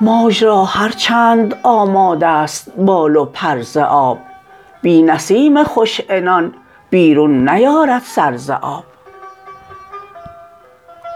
[0.00, 4.18] موج را هر چند آماده است بال و پر ز آب
[4.82, 6.54] بی نسیم خوش عنان
[6.90, 8.84] بیرون نیارد سر ز آب.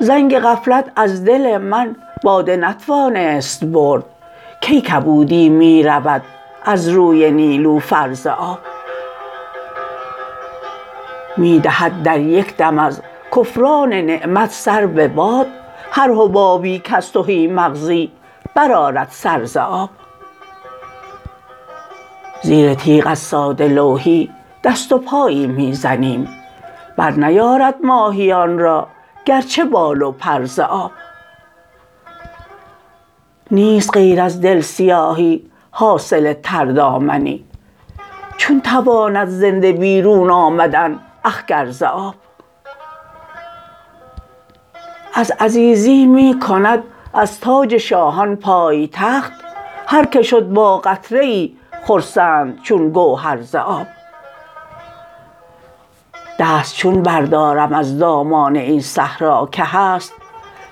[0.00, 4.04] زنگ غفلت از دل من باده نتوانست برد
[4.60, 6.22] کی کبودی می رود
[6.64, 8.58] از روی نیلوفر ز آب.
[11.36, 13.02] می دهد در یک دم از
[13.36, 15.46] کفران نعمت سر به باد.
[15.90, 18.12] هر حبابی کز تهی مغزی
[18.54, 19.90] برآرد سر ز آب.
[22.42, 24.30] زیر تیغ از ساده لوحی
[24.64, 26.28] دست و پایی می زنیم
[26.96, 28.88] برنیارد ماهیان را
[29.24, 30.90] گرچه بال و پر ز آب.
[33.50, 37.44] نیست غیر از دل سیاهی حاصل تردامنی.
[38.36, 42.14] چون تواند زنده بیرون آمدن اخگر ز آب.
[45.14, 46.82] از عزیزی می کند
[47.14, 49.32] از تاج شاهان پایتخت
[49.86, 51.56] هر که شد با قطره ای
[51.86, 53.86] خرسند چون گوهر ز آب.
[56.38, 60.12] دست چون بردارم از دامان این صحرا که هست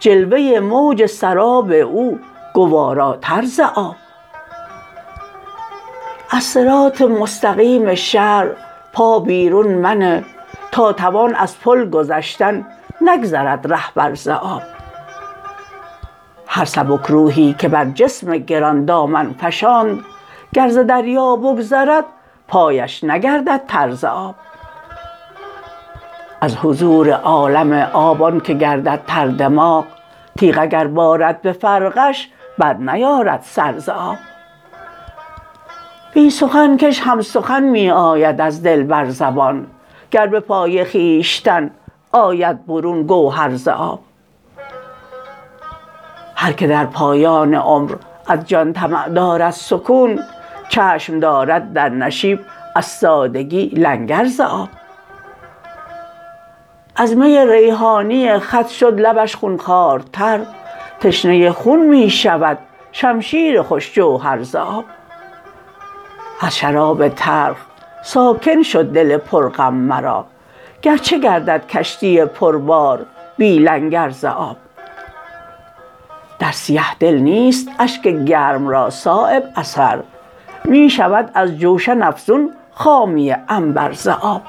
[0.00, 2.18] جلوه موج سراب او
[2.54, 3.96] گواراتر ز آب.
[6.30, 8.52] از صراط مستقیم شرع
[8.92, 10.24] پا بیرون منه
[10.72, 12.66] تا توان از پل گذشتن
[13.00, 14.62] نگذرد رهبر ز آب
[16.46, 20.04] هر سبکروحی که بر جسم گران دامن فشاند
[20.54, 22.04] گر ز دریا بگذرد
[22.48, 24.34] پایش نگردد تر ز آب
[26.40, 29.84] از حضور عالم آب آن که گردد تر دماغ
[30.38, 34.16] تیغ اگر بارد به فرقش برنیارد سر ز آب
[36.16, 39.66] بی سخن کش هم سخن می آید از دل بر زبان.
[40.10, 41.70] گر به پای خویشتن
[42.12, 44.00] آید برون گوهر ز آب.
[46.34, 47.94] هر که در پایان عمر
[48.26, 50.20] از جان طمع دارد سکون
[50.68, 52.40] چشم دارد در نشیب
[52.76, 54.68] از سادگی لنگر ز آب.
[56.96, 60.40] از می ریحانی خط شد لبش خون خوارتر
[61.00, 62.58] تشنه خون می شود
[62.92, 64.84] شمشیر خوش جوهر ز آب.
[66.40, 67.56] از شراب تلخ
[68.02, 70.26] ساکن شد دل پر غم مرا.
[70.82, 74.56] گرچه گردد کشتی پر بار بی لنگر ز آب.
[76.38, 80.02] در سیه دل نیست اشک گرم را صایب اثر.
[80.64, 84.42] می شود از جوشن افزون خامی عنبر ز آب.